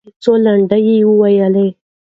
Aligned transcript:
څوک 0.23 0.37
لنډۍ 0.45 0.87
وویلې؟ 1.07 1.67